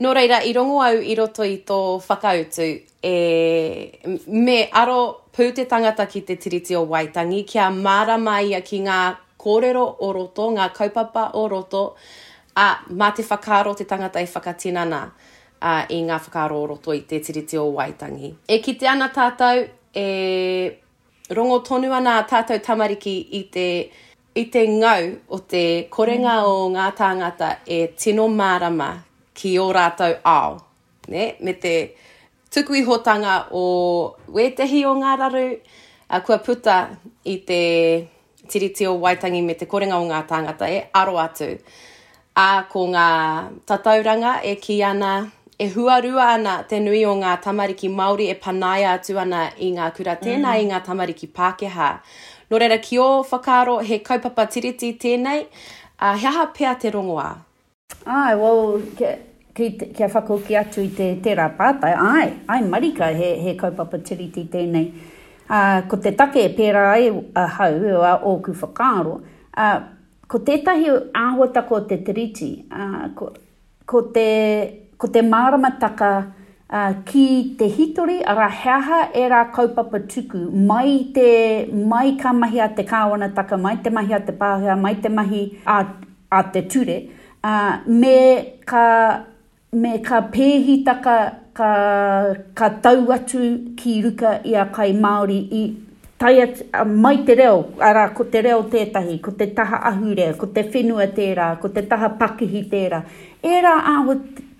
No 0.00 0.12
reira, 0.14 0.40
i 0.44 0.52
rongo 0.52 0.80
au 0.80 0.96
i 1.02 1.14
roto 1.16 1.42
i 1.42 1.56
tō 1.66 1.98
whakautu, 2.06 2.62
e, 3.02 4.18
me 4.28 4.68
aro 4.70 5.20
pū 5.34 5.48
te 5.52 5.64
tangata 5.66 6.04
ki 6.06 6.20
te 6.22 6.36
tiriti 6.38 6.76
o 6.78 6.84
Waitangi, 6.86 7.40
kia 7.44 7.64
māra 7.74 8.14
mai 8.22 8.54
a 8.54 8.60
ki 8.62 8.78
ngā 8.84 8.98
kōrero 9.42 9.82
o 10.06 10.12
roto, 10.14 10.52
ngā 10.54 10.68
kaupapa 10.76 11.32
o 11.40 11.48
roto, 11.50 11.82
a 12.54 12.68
mā 12.94 13.08
te 13.18 13.24
whakaro 13.26 13.74
te 13.80 13.88
tangata 13.90 14.22
i 14.22 14.28
e 14.28 14.30
whakatinana 14.36 15.00
a, 15.58 15.72
i 15.90 15.98
ngā 16.06 16.20
whakaro 16.28 16.60
o 16.62 16.70
roto 16.76 16.94
i 16.94 17.02
te 17.02 17.18
tiriti 17.18 17.58
o 17.58 17.66
Waitangi. 17.74 18.30
E 18.46 18.60
ki 18.62 18.76
te 18.78 18.86
ana 18.86 19.10
tātou, 19.10 19.66
e 19.98 20.06
rongo 21.34 21.58
tonu 21.66 21.90
ana 21.98 22.20
tātou 22.30 22.62
tamariki 22.62 23.18
i 23.34 23.42
te 23.54 23.68
i 24.38 24.46
te 24.54 24.62
ngau 24.70 25.10
o 25.34 25.42
te 25.50 25.66
korenga 25.90 26.38
o 26.46 26.68
ngā 26.70 26.86
tāngata 26.94 27.50
e 27.66 27.82
tino 27.98 28.28
mārama 28.30 28.92
ki 29.38 29.54
o 29.62 29.68
rātou 29.74 30.16
ao. 30.26 30.56
Ne? 31.12 31.28
Me 31.46 31.54
te 31.62 31.74
tukui 32.54 32.82
hotanga 32.88 33.36
o 33.54 33.62
wetehi 34.34 34.82
o 34.90 34.96
ngā 34.98 35.14
raru, 35.20 35.44
a 36.10 36.18
kua 36.26 36.40
puta 36.42 36.80
i 37.28 37.38
te 37.46 37.62
tiriti 38.48 38.86
o 38.88 38.96
waitangi 39.02 39.42
me 39.44 39.54
te 39.60 39.66
korenga 39.68 39.98
o 40.00 40.06
ngā 40.08 40.22
tangata 40.28 40.68
e 40.72 40.82
aro 40.96 41.18
atu. 41.22 41.52
A 42.38 42.64
ko 42.70 42.86
ngā 42.92 43.06
tatauranga 43.68 44.38
e 44.46 44.54
ki 44.62 44.80
ana, 44.86 45.14
e 45.58 45.66
huarua 45.74 46.30
ana 46.36 46.58
te 46.70 46.78
nui 46.80 47.00
o 47.10 47.14
ngā 47.18 47.34
tamariki 47.42 47.90
Māori 47.90 48.28
e 48.32 48.36
panaia 48.38 48.92
atu 48.96 49.18
ana 49.20 49.46
i 49.58 49.70
ngā 49.74 49.90
kura 49.96 50.14
tēnā 50.20 50.54
mm. 50.54 50.54
i 50.54 50.64
mm-hmm. 50.64 50.72
ngā 50.72 50.82
tamariki 50.86 51.30
Pākehā. 51.34 51.90
Nō 52.50 52.58
reira 52.62 52.78
ki 52.80 52.98
o 53.02 53.08
whakaro 53.28 53.76
he 53.84 53.98
kaupapa 54.06 54.46
tiriti 54.54 54.94
tēnei, 54.98 55.44
a 56.00 56.14
heaha 56.16 56.46
pea 56.56 56.76
te 56.80 56.94
rongoā. 56.94 57.26
Ai, 58.08 58.36
well, 58.38 58.78
kia 59.66 60.08
whakauki 60.08 60.56
atu 60.56 60.80
i 60.84 60.88
te 60.94 61.06
tērā 61.24 61.48
pātai, 61.58 61.92
ai, 61.94 62.26
ai 62.52 62.60
marika 62.64 63.08
he, 63.16 63.32
he 63.42 63.56
kaupapa 63.58 64.00
tiri 64.06 64.30
ti 64.34 64.46
tēnei. 64.52 64.86
Uh, 65.48 65.80
ko 65.90 65.96
te 66.04 66.12
take 66.16 66.42
e 66.44 66.50
pērā 66.54 66.84
e 67.00 67.08
a 67.40 67.44
hau 67.58 67.70
e 67.88 67.92
o 67.96 68.02
a 68.06 68.12
ōku 68.30 68.52
whakaaro, 68.62 69.14
uh, 69.50 69.76
ko 70.28 70.40
tētahi 70.44 70.92
āhuata 71.16 71.62
ko 71.70 71.80
te 71.90 71.96
tiriti, 72.04 72.50
uh, 72.68 73.06
ko, 73.16 73.30
ko, 73.88 74.02
te, 74.14 74.26
ko 75.00 75.08
te 75.14 75.22
māramataka 75.24 76.10
uh, 76.22 76.92
ki 77.08 77.24
te 77.58 77.70
hitori, 77.72 78.18
ara 78.32 78.50
heaha 78.62 79.00
e 79.16 79.24
rā 79.32 79.40
kaupapa 79.56 80.02
tuku, 80.12 80.44
mai 80.68 81.08
te 81.16 81.30
mai 81.72 82.12
ka 82.20 82.34
mahi 82.36 82.60
a 82.60 82.68
te 82.76 82.84
taka, 82.92 83.56
mai 83.56 83.78
te 83.82 83.90
mahi 83.96 84.14
a 84.14 84.20
te 84.28 84.36
pāhea, 84.44 84.76
mai 84.76 84.94
te 85.02 85.08
mahi 85.16 85.42
a, 85.66 85.80
a 86.30 86.42
te 86.52 86.62
ture, 86.68 87.00
uh, 87.42 87.80
me 87.88 88.18
ka 88.68 88.84
me 89.72 89.98
ka 90.00 90.20
pēhi 90.32 90.82
taka 90.84 91.16
ka, 91.52 91.68
ka 92.54 92.68
tau 92.82 93.06
atu 93.12 93.76
ki 93.76 94.00
ruka 94.02 94.32
i 94.44 94.54
a 94.56 94.64
kai 94.72 94.92
Māori 94.92 95.40
i 95.52 95.62
tai 96.18 96.38
at, 96.40 96.62
mai 96.86 97.16
te 97.26 97.34
reo, 97.36 97.58
ara 97.80 98.06
ko 98.16 98.24
te 98.32 98.40
reo 98.42 98.62
tētahi, 98.70 99.18
ko 99.22 99.30
te 99.38 99.46
taha 99.54 99.82
ahure, 99.90 100.30
ko 100.40 100.48
te 100.54 100.64
whenua 100.72 101.06
tērā, 101.14 101.52
ko 101.62 101.68
te 101.70 101.82
taha 101.86 102.08
pakihi 102.18 102.64
tērā. 102.72 103.02
E 103.44 103.60
rā 103.62 103.74
āho 103.92 104.16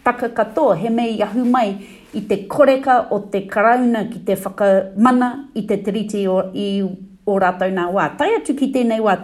taka 0.07 0.29
katoa, 0.35 0.77
he 0.79 0.91
mei 0.93 1.17
ahu 1.25 1.43
mai 1.47 1.73
i 2.17 2.23
te 2.31 2.45
koreka 2.49 3.01
o 3.13 3.19
te 3.33 3.47
karauna 3.51 4.05
ki 4.13 4.21
te 4.29 4.37
whakamana 4.39 5.33
i 5.59 5.65
te 5.67 5.81
tiriti 5.85 6.23
o, 6.31 6.43
i 6.55 6.69
o 7.29 7.41
rātou 7.43 7.73
nā 7.75 7.89
wā. 7.95 8.11
Tai 8.19 8.29
atu 8.41 8.55
ki 8.59 8.71
tēnei 8.75 9.01
wā 9.05 9.17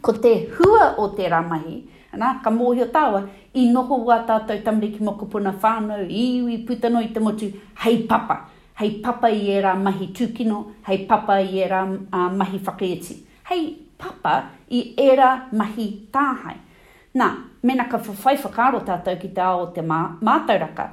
Ko 0.00 0.12
te 0.14 0.30
hua 0.54 0.92
o 1.02 1.08
te 1.10 1.26
ramahi, 1.26 1.80
ana, 2.14 2.36
ka 2.44 2.50
mōhio 2.54 2.84
tāua, 2.94 3.24
i 3.58 3.66
noho 3.74 3.96
wā 4.06 4.20
tātou 4.28 4.60
tamariki 4.64 5.02
mokopuna 5.04 5.52
whānau, 5.62 6.04
iwi, 6.06 6.60
putano 6.66 7.02
i 7.02 7.10
te 7.14 7.20
motu, 7.24 7.48
hei 7.82 8.04
papa. 8.10 8.38
Hei 8.78 8.92
papa 9.02 9.30
i 9.34 9.40
era 9.50 9.72
mahi 9.76 10.12
tūkino, 10.14 10.58
hei 10.86 11.00
papa 11.10 11.40
i 11.42 11.58
era 11.64 11.80
uh, 11.86 12.28
mahi 12.30 12.60
whakaeti. 12.68 13.16
Hei 13.50 13.64
papa 13.98 14.34
i 14.70 14.82
era 15.04 15.30
mahi 15.52 15.86
tāhai. 16.14 16.54
Nā, 17.18 17.28
mena 17.66 17.88
ka 17.90 17.98
whawhai 18.06 18.36
whakaro 18.38 18.84
tātou 18.86 19.18
ki 19.20 19.32
te 19.34 19.42
ao 19.42 19.66
te 19.74 19.82
mā, 19.82 19.98
mātauraka. 20.22 20.90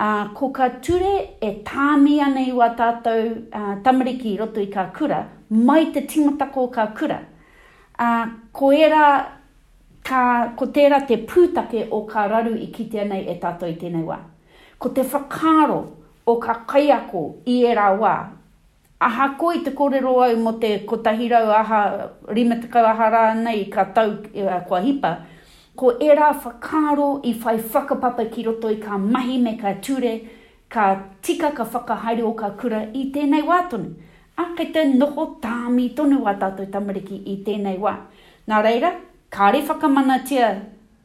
Uh, 0.00 0.30
ko 0.34 0.48
ka 0.56 0.70
ture 0.82 1.12
e 1.38 1.52
tāmi 1.68 2.16
ana 2.26 2.42
i 2.42 2.54
tātou 2.78 3.26
uh, 3.46 3.76
tamariki 3.84 4.32
i 4.34 4.38
roto 4.40 4.62
i 4.64 4.70
kā 4.72 4.88
kura, 4.96 5.22
mai 5.52 5.92
te 5.94 6.02
timatako 6.10 6.66
kā 6.74 6.88
kura. 6.98 7.20
Uh, 8.00 8.40
ko 8.56 8.72
era 8.72 9.06
ka, 10.06 10.22
ko 10.58 10.66
tērā 10.74 11.02
te 11.08 11.18
pūtake 11.28 11.86
o 11.94 12.02
ka 12.08 12.26
raru 12.30 12.54
i 12.58 12.68
kitea 12.74 13.04
nei 13.10 13.24
e 13.30 13.34
tātou 13.42 13.70
i 13.70 13.76
tēnei 13.80 14.04
wā. 14.06 14.18
Ko 14.80 14.88
te 14.96 15.02
whakaro 15.04 15.80
o 16.28 16.36
ka 16.42 16.54
kaiako 16.68 17.24
i 17.52 17.58
e 17.68 17.74
rā 17.76 17.88
wā. 18.00 18.14
Aha 19.00 19.30
koi 19.40 19.62
te 19.64 19.72
kōrero 19.72 20.14
au 20.26 20.36
mo 20.40 20.52
te 20.60 20.74
kotahirau 20.86 21.48
aha 21.56 21.78
rimetakau 22.36 22.84
aha 22.84 23.06
rā 23.14 23.22
nei 23.38 23.64
ka 23.72 23.86
tau 23.96 24.10
uh, 24.20 24.58
kua 24.68 24.80
hipa. 24.84 25.12
Ko 25.76 25.94
e 25.96 26.10
rā 26.16 26.28
whakaro 26.36 27.14
i 27.24 27.32
whai 27.40 27.56
whakapapa 27.62 28.26
ki 28.32 28.44
roto 28.48 28.68
i 28.72 28.76
ka 28.80 28.98
mahi 29.00 29.38
me 29.40 29.54
ka 29.60 29.72
ture, 29.80 30.18
ka 30.68 30.86
tika 31.22 31.52
ka 31.56 31.64
whakahaere 31.64 32.24
o 32.28 32.34
ka 32.36 32.50
kura 32.60 32.82
i 32.92 33.08
tēnei 33.14 33.44
wā 33.48 33.62
tonu. 33.72 33.94
A 34.36 34.50
kei 34.56 34.70
te 34.72 34.84
noho 34.88 35.26
tāmi 35.44 35.90
tonu 35.96 36.20
wā 36.24 36.36
tātou 36.40 36.68
tamariki 36.72 37.22
i 37.32 37.40
tēnei 37.44 37.80
wā. 37.80 37.94
Nā 38.48 38.60
reira, 38.64 38.92
kāre 39.34 39.62
whakamanatia 39.66 40.46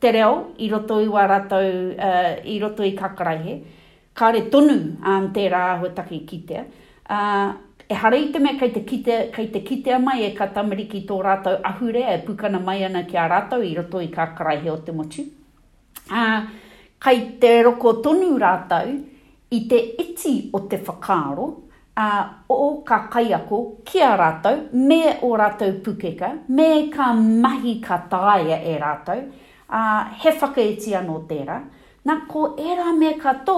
te 0.01 0.11
reo 0.11 0.53
i 0.59 0.69
roto 0.71 0.99
i 0.99 1.07
waratau, 1.07 1.69
uh, 1.99 2.31
i 2.53 2.59
roto 2.59 2.83
i 2.83 2.95
kakarahe, 2.97 3.55
kāre 4.17 4.45
tonu 4.53 4.75
an 5.03 5.31
te 5.35 5.47
rā 5.49 5.63
ahuatake 5.75 6.23
kitea. 6.29 6.65
Uh, 7.07 7.53
e 7.87 7.93
hara 8.01 8.17
i 8.17 8.29
te 8.33 8.39
mea 8.41 8.57
kei 8.59 8.71
te, 8.73 8.81
kite, 8.89 9.17
kei 9.35 9.49
te 9.53 9.61
kitea 9.67 9.99
mai 10.03 10.19
e 10.25 10.31
katamariki 10.37 11.03
tō 11.07 11.19
rātau 11.23 11.59
ahure 11.71 12.01
e 12.01 12.17
pukana 12.25 12.59
mai 12.63 12.81
ana 12.87 13.03
ki 13.05 13.17
a 13.21 13.27
rātau 13.29 13.63
i 13.65 13.73
roto 13.77 14.01
i 14.01 14.09
kakarahe 14.13 14.71
o 14.73 14.79
te 14.87 14.91
motu. 14.95 15.27
Uh, 16.09 16.41
kei 17.05 17.25
te 17.41 17.59
roko 17.67 17.99
tonu 18.01 18.33
rātau 18.41 18.97
i 19.55 19.63
te 19.69 19.77
iti 20.01 20.49
o 20.57 20.63
te 20.65 20.81
whakaro 20.87 21.51
a 21.97 22.29
o 22.49 22.83
ka 22.85 23.07
kai 23.07 23.29
ki 23.85 23.99
a 24.01 24.15
rātou, 24.17 24.67
me 24.73 25.07
o 25.21 25.29
rātou 25.37 25.81
pukeka, 25.81 26.29
me 26.49 26.89
ka 26.91 27.13
mahi 27.13 27.79
ka 27.79 28.05
taia 28.11 28.57
e 28.63 28.77
rātou, 28.79 29.21
a 29.69 30.09
he 30.13 30.31
whaka 30.31 30.59
e 30.61 30.75
tia 30.75 31.01
no 31.01 31.21
tērā. 31.29 31.59
Nā 32.05 32.27
ko 32.27 32.55
era 32.59 32.91
me 32.93 33.13
kato 33.19 33.55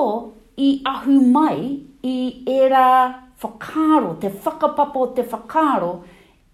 i 0.58 0.82
ahu 0.86 1.18
mai 1.32 1.80
i 2.04 2.44
era 2.48 3.24
whakaro, 3.42 4.20
te 4.22 4.30
whakapapo 4.30 5.14
te 5.16 5.24
whakaro 5.24 5.90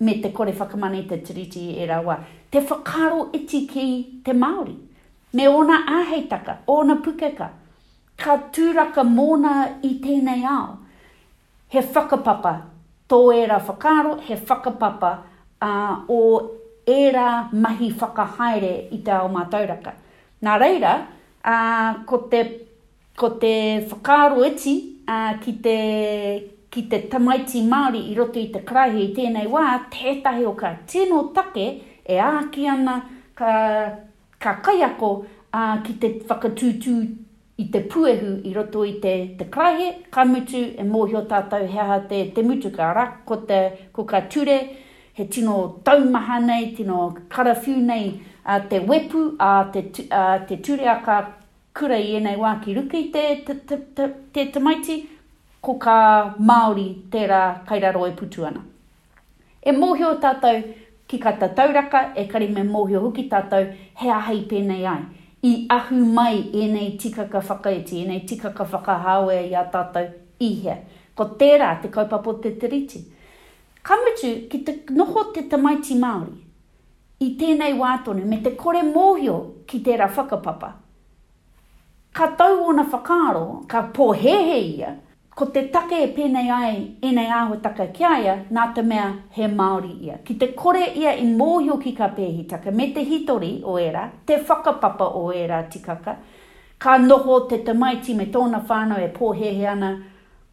me 0.00 0.16
te 0.22 0.30
kore 0.32 0.52
whakamane 0.58 1.04
te 1.08 1.18
tiriti 1.20 1.76
e 1.78 1.86
rawa. 1.86 2.16
Te 2.50 2.58
whakaro 2.64 3.28
iti 3.36 3.58
e 3.58 3.66
ki 3.68 3.86
te 4.24 4.32
Māori. 4.32 4.74
Me 5.34 5.46
ona 5.46 5.82
āheitaka, 6.00 6.58
ona 6.66 6.94
Ona 6.96 7.00
pukeka 7.04 7.50
ka 8.18 8.34
tūraka 8.54 9.04
mōna 9.06 9.52
i 9.86 9.94
tēnei 10.02 10.42
ao. 10.48 10.78
He 11.70 11.80
whakapapa 11.80 12.52
tō 13.10 13.20
era 13.34 13.58
whakaro, 13.60 14.16
he 14.26 14.34
whakapapa 14.36 15.10
uh, 15.62 16.04
o 16.10 16.20
era 16.88 17.48
mahi 17.52 17.90
whakahaere 18.00 18.72
i 18.92 18.98
te 19.06 19.14
ao 19.14 19.28
mātauraka. 19.30 19.92
Nā 20.44 20.54
reira, 20.62 20.94
uh, 21.44 22.02
ko, 22.08 22.22
te, 22.32 22.42
ko 23.18 23.30
te 23.42 23.54
whakaro 23.90 24.42
iti 24.48 24.74
uh, 25.06 25.36
ki, 25.44 25.54
te, 25.62 25.76
ki 26.74 26.84
te 26.90 27.02
tamaiti 27.12 27.62
Māori 27.68 28.06
i 28.10 28.18
roto 28.18 28.40
i 28.42 28.48
te 28.54 28.64
karahi 28.66 29.06
i 29.06 29.12
tēnei 29.16 29.46
wā, 29.52 29.66
tētahi 29.94 30.42
o 30.48 30.56
ka 30.58 30.72
tino 30.90 31.22
take 31.38 31.70
e 32.02 32.18
āki 32.24 32.66
ana 32.74 32.98
ka, 33.38 33.54
ka 34.42 34.56
kaiako 34.66 35.14
uh, 35.28 35.78
ki 35.86 35.98
te 36.06 36.14
whakatūtū 36.32 36.98
i 37.60 37.64
te 37.74 37.80
puehu 37.90 38.36
i 38.46 38.52
roto 38.54 38.84
i 38.86 38.94
te 39.02 39.12
te 39.38 39.46
krahe, 39.54 39.86
ka 40.14 40.22
mutu 40.24 40.60
e 40.78 40.84
mōhio 40.86 41.24
tātou 41.30 41.66
heaha 41.72 41.96
te 42.10 42.20
te 42.34 42.44
mutu 42.46 42.70
ka 42.74 42.92
rak, 42.94 43.16
ko, 43.26 43.40
te, 43.48 43.58
ko 43.92 44.04
ka 44.04 44.20
ture, 44.30 44.58
he 45.18 45.26
tino 45.26 45.56
taumaha 45.84 46.38
nei, 46.44 46.68
tino 46.76 47.00
karawhiu 47.32 47.80
nei, 47.90 48.12
a 48.44 48.60
te 48.70 48.78
wepu, 48.78 49.24
a 49.42 49.50
te, 49.74 49.82
a 50.06 50.22
te 50.46 50.60
ture 50.62 50.86
a 50.86 50.94
ka 51.02 51.16
kura 51.74 51.98
i 51.98 52.14
enei 52.20 52.36
wā 52.38 52.54
ki 52.62 52.74
ruki 52.78 53.02
te, 53.14 53.24
te, 53.46 53.58
te, 53.66 53.76
te, 53.96 54.08
te 54.32 54.46
tamaiti, 54.54 55.00
ko 55.60 55.74
ka 55.82 55.98
Māori 56.38 56.86
tērā 57.10 57.42
kairaro 57.66 58.06
e 58.06 58.14
putu 58.16 58.44
ana. 58.46 58.62
E 59.58 59.74
mōhio 59.74 60.14
tātou 60.22 60.62
ki 61.10 61.18
ka 61.18 61.34
tatauraka, 61.42 62.12
e 62.14 62.24
kari 62.30 62.48
me 62.54 62.62
mōhio 62.68 63.02
huki 63.02 63.26
tātou, 63.32 63.66
hea 63.98 64.20
hei 64.28 64.44
pēnei 64.50 64.86
ai 64.86 65.00
i 65.42 65.64
ahu 65.68 65.94
mai 65.94 66.50
e 66.52 66.66
nei 66.68 66.96
tika 66.98 67.24
ka 67.28 67.38
whakaiti, 67.38 68.02
e 68.02 68.04
nei 68.04 68.20
tika 68.24 68.50
ka 68.50 68.64
whakahawe 68.64 69.38
i 69.46 69.54
a 69.54 69.62
tātou 69.70 70.10
i 70.40 70.48
hea. 70.64 70.76
Ko 71.14 71.24
tērā 71.38 71.74
te 71.82 71.90
kaupapo 71.94 72.32
te 72.42 72.50
tiriti. 72.58 73.04
Kamutu 73.82 74.32
ki 74.50 74.58
te 74.66 74.74
noho 74.90 75.28
te 75.34 75.42
tamaiti 75.48 75.94
Māori 75.94 76.34
i 77.22 77.30
tēnei 77.38 77.76
wātone 77.78 78.26
me 78.26 78.40
te 78.42 78.52
kore 78.56 78.82
mōhio 78.86 79.36
ki 79.66 79.80
tērā 79.86 80.10
whakapapa. 80.14 80.72
Ka 82.14 82.30
tau 82.38 82.64
ona 82.72 82.84
whakaaro, 82.90 83.62
ka 83.70 83.84
pōhehe 83.94 84.58
ia, 84.58 84.96
ko 85.38 85.44
te 85.54 85.60
take 85.70 85.98
e 86.02 86.06
pēnei 86.16 86.48
ai 86.50 86.78
e 86.98 87.10
nei 87.14 87.28
āho 87.30 87.56
taka 87.62 87.84
ki 87.94 88.02
aia, 88.04 88.32
nā 88.50 88.62
te 88.74 88.82
mea 88.82 89.04
he 89.36 89.46
Māori 89.46 89.92
ia. 90.08 90.16
Ki 90.26 90.34
te 90.40 90.48
kore 90.58 90.80
ia 90.98 91.12
i 91.22 91.26
mōhio 91.30 91.76
ki 91.78 91.92
ka 91.94 92.08
pēhi 92.16 92.42
taka, 92.50 92.72
me 92.74 92.88
te 92.96 93.04
hitori 93.06 93.52
o 93.70 93.76
era, 93.78 94.08
te 94.26 94.40
whakapapa 94.40 95.06
o 95.20 95.22
era 95.30 95.60
tikaka, 95.74 96.16
ka 96.82 96.96
noho 97.04 97.36
te 97.52 97.60
tamaiti 97.62 98.16
me 98.18 98.26
tōna 98.34 98.64
whānau 98.66 98.98
e 99.06 99.12
pōhehe 99.14 99.68
ana 99.76 99.92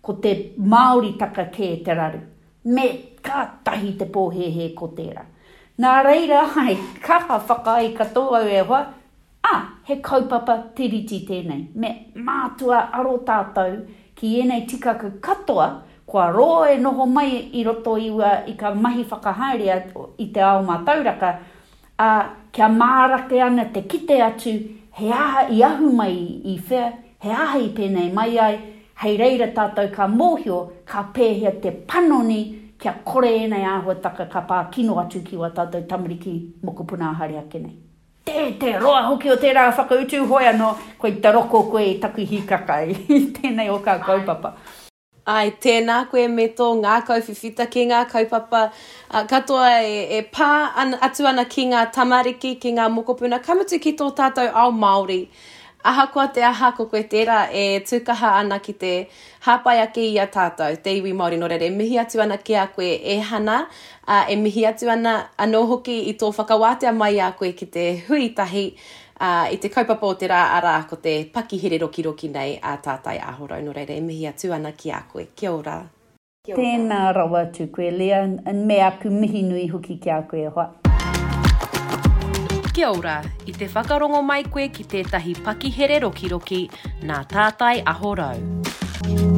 ko 0.06 0.18
te 0.22 0.36
Māori 0.62 1.16
taka 1.18 1.48
kē 1.58 1.72
te 1.88 1.98
raru. 2.04 2.22
Me 2.78 2.86
ka 3.26 3.42
tahi 3.66 3.96
te 3.98 4.06
pōhehe 4.10 4.70
ko 4.78 4.92
tērā. 5.00 5.26
Nā 5.82 5.98
reira 6.06 6.44
ai, 6.68 6.78
kaha 7.02 7.42
whakai 7.50 7.90
katoa 7.98 8.44
e 8.54 8.62
hoa, 8.70 8.84
a, 8.86 8.88
ah, 9.50 9.66
he 9.90 9.98
kaupapa 10.02 10.60
tiriti 10.78 11.24
tēnei. 11.26 11.72
Me 11.74 11.96
mātua 12.26 12.86
aro 13.02 13.18
tātou, 13.26 13.80
ki 14.16 14.30
ēnei 14.42 14.62
tika 14.70 14.94
ka 15.00 15.10
katoa, 15.22 15.66
kua 16.06 16.28
roa 16.32 16.70
e 16.74 16.78
noho 16.80 17.06
mai 17.06 17.30
i 17.60 17.64
roto 17.64 17.98
iwa 17.98 18.32
i 18.48 18.54
ka 18.56 18.72
mahi 18.76 19.04
whakahaere 19.04 19.80
i 20.18 20.28
te 20.34 20.42
ao 20.42 20.62
mātauraka, 20.68 21.32
a 22.00 22.10
kia 22.52 22.70
mārake 22.72 23.42
ana 23.44 23.66
te 23.76 23.82
kite 23.84 24.20
atu, 24.30 24.54
he 25.02 25.12
aha 25.12 25.46
i 25.60 25.64
ahu 25.70 25.92
mai 26.00 26.14
i 26.54 26.58
whea, 26.70 26.88
he 27.20 27.32
aha 27.32 27.60
i 27.60 27.68
pēnei 27.78 28.14
mai 28.14 28.30
ai, 28.48 28.54
hei 29.04 29.18
reira 29.20 29.50
tātou 29.58 29.92
ka 29.94 30.08
mōhio, 30.08 30.62
ka 30.86 31.04
pēhia 31.16 31.52
te 31.64 31.74
panoni, 31.86 32.44
kia 32.80 32.96
kore 33.08 33.32
ēnei 33.42 33.68
āhua 33.76 34.00
taka 34.04 34.30
ka 34.32 34.46
pā 34.50 34.62
kino 34.72 34.98
atu 35.04 35.24
ki 35.28 35.40
wa 35.44 35.50
tātou 35.52 35.84
tamariki 35.92 36.38
mokupuna 36.64 37.12
hare 37.20 37.40
ake 37.44 37.64
nei 37.64 37.76
te 38.26 38.52
te 38.62 38.72
roa 38.82 39.02
hoki 39.08 39.30
o 39.32 39.36
tērā 39.42 39.68
whakautu 39.78 40.24
hoi 40.32 40.48
anō, 40.50 40.72
koe 41.02 41.12
te 41.22 41.32
roko 41.36 41.62
koe 41.70 41.86
taku 42.02 42.26
hikakai, 42.32 42.98
tēnei 43.38 43.70
o 43.74 43.78
kā 43.86 43.96
kaupapa. 44.06 44.56
Ai, 45.32 45.52
tēnā 45.64 46.00
koe 46.12 46.28
me 46.30 46.46
tō 46.58 46.68
ngā 46.82 47.00
kaufifita 47.08 47.66
ki 47.76 47.88
ngā 47.92 48.04
kaupapa. 48.12 48.64
Uh, 49.10 49.24
katoa 49.30 49.72
e, 49.82 49.94
e 50.18 50.22
pā 50.36 50.50
an, 50.82 50.98
atu 51.08 51.26
ki 51.56 51.68
ngā 51.74 51.86
tamariki, 51.96 52.56
ki 52.62 52.76
ngā 52.78 52.90
mokopuna, 52.94 53.40
kamutu 53.46 53.80
ki 53.82 53.96
tō 54.02 54.12
tātou 54.20 54.52
ao 54.54 54.72
Māori 54.78 55.24
ahakoa 55.86 56.28
te 56.34 56.44
aha 56.44 56.72
ko 56.78 56.86
koe 56.90 57.04
tērā 57.12 57.38
e 57.56 57.64
tūkaha 57.86 58.32
ana 58.40 58.58
ki 58.68 58.74
te 58.82 58.92
hāpai 59.46 59.76
ake 59.84 60.02
i 60.02 60.16
a 60.18 60.26
tātou, 60.34 60.80
te 60.82 60.94
iwi 60.98 61.12
Māori 61.18 61.38
no 61.38 61.50
rere. 61.52 61.70
Mihi 61.70 62.00
atu 62.02 62.22
ana 62.26 62.38
ki 62.42 62.56
a 62.58 62.68
koe 62.74 62.90
e 63.16 63.18
hana, 63.30 63.60
a 64.08 64.24
e 64.34 64.38
mihi 64.42 64.66
atu 64.66 64.90
ana 64.92 65.14
anō 65.46 65.62
hoki 65.72 66.00
i 66.10 66.16
tō 66.22 66.32
whakawātea 66.40 66.94
mai 66.98 67.20
a 67.22 67.30
koe 67.38 67.52
ki 67.54 67.68
te 67.78 67.86
hui 68.08 68.32
tahi, 68.38 68.66
a, 69.22 69.46
i 69.54 69.62
te 69.62 69.70
kaupapa 69.74 70.10
o 70.10 70.18
te 70.26 70.30
rā 70.34 70.42
ara 70.58 70.80
ko 70.90 70.98
te 71.02 71.16
pakihere 71.34 71.80
roki 71.86 72.06
roki 72.10 72.32
nei 72.34 72.58
a 72.62 72.80
tātai 72.82 73.20
ahorau 73.22 73.62
no 73.68 73.76
rere. 73.78 74.00
Mihi 74.02 74.26
atu 74.34 74.54
ana 74.58 74.74
ki 74.74 74.92
a 74.98 75.04
koe. 75.12 75.28
Kia 75.36 75.54
ora. 75.54 75.78
Kia 76.46 76.58
ora. 76.58 76.64
Tēnā 76.66 77.04
rawa 77.20 77.46
tū 77.54 77.70
koe, 77.74 77.92
Lea, 77.94 78.24
an 78.26 78.66
mea 78.66 78.90
ku 79.02 79.14
mihi 79.14 79.46
nui 79.46 79.68
hoki 79.68 80.00
ki 80.02 80.18
a 80.18 80.24
koe 80.32 80.48
hoa 80.50 80.68
kia 82.76 82.92
ora 82.92 83.24
i 83.48 83.54
te 83.56 83.70
whakarongo 83.74 84.20
mai 84.32 84.44
koe 84.56 84.66
ki 84.78 84.84
tētahi 84.94 85.36
pakihere 85.46 86.02
roki 86.08 86.60
nā 87.12 87.22
tātai 87.36 87.78
ahorau. 87.94 88.44
Música 88.44 89.35